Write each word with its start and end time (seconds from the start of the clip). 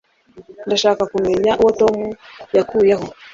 ndashaka 0.67 1.03
kumenya 1.13 1.51
uwo 1.61 1.71
tom 1.79 1.95
yakuyeho 2.55 3.05